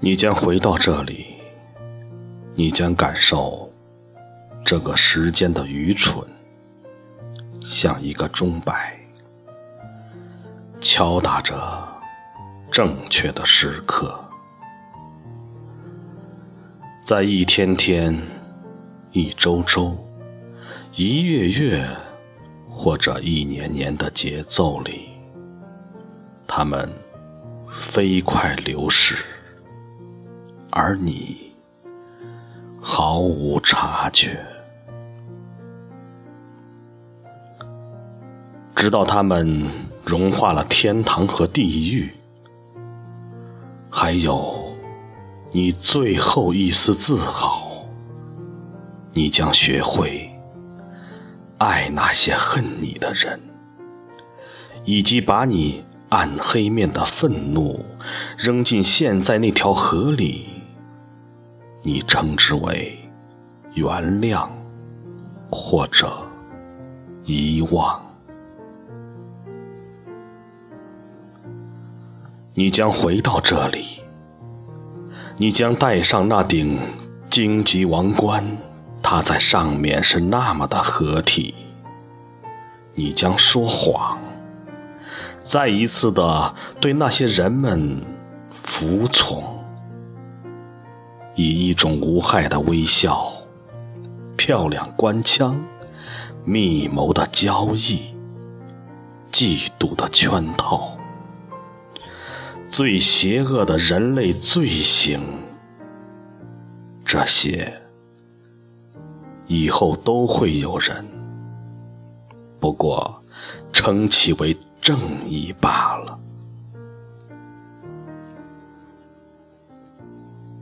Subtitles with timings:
[0.00, 1.34] 你将回到这里，
[2.54, 3.68] 你将感受
[4.64, 6.24] 这个时间的愚蠢，
[7.60, 8.96] 像一个钟摆，
[10.80, 11.56] 敲打着
[12.70, 14.24] 正确的时刻，
[17.04, 18.16] 在一天天、
[19.10, 19.96] 一周周、
[20.94, 21.84] 一月月
[22.70, 25.08] 或者一年年的节奏里，
[26.46, 26.88] 它们
[27.72, 29.16] 飞快流逝。
[30.80, 31.52] 而你
[32.80, 34.38] 毫无察觉，
[38.76, 39.68] 直到他们
[40.04, 42.14] 融化了天堂和地狱，
[43.90, 44.72] 还有
[45.50, 47.84] 你最后一丝自豪，
[49.12, 50.30] 你将学会
[51.58, 53.40] 爱那些恨你的人，
[54.84, 57.84] 以及把你暗黑面的愤怒
[58.36, 60.46] 扔进现在那条河里。
[61.90, 62.98] 你称之为
[63.72, 63.88] 原
[64.20, 64.46] 谅，
[65.50, 66.12] 或者
[67.24, 67.98] 遗忘。
[72.52, 74.02] 你将回到这里，
[75.38, 76.78] 你将戴上那顶
[77.30, 78.44] 荆棘王冠，
[79.02, 81.54] 它在上面是那么的合体。
[82.92, 84.18] 你将说谎，
[85.42, 88.02] 再一次的对那些人们
[88.62, 89.42] 服从。
[91.38, 93.32] 以一种无害的微笑，
[94.36, 95.56] 漂亮官腔，
[96.44, 98.12] 密谋的交易，
[99.30, 100.98] 嫉妒的圈套，
[102.68, 105.20] 最邪恶的人类罪行，
[107.04, 107.72] 这些
[109.46, 111.06] 以后都会有人，
[112.58, 113.22] 不过
[113.72, 114.98] 称其为正
[115.30, 116.18] 义罢了。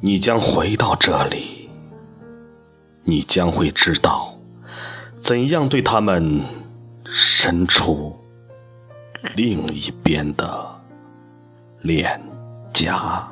[0.00, 1.68] 你将回到这里，
[3.04, 4.32] 你将会知道
[5.20, 6.40] 怎样对他们
[7.04, 8.16] 伸出
[9.34, 10.80] 另一边的
[11.80, 12.20] 脸
[12.72, 13.28] 颊。